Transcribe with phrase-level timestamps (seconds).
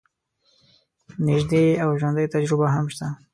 [1.27, 3.07] نژدې او ژوندۍ تجربې هم شته.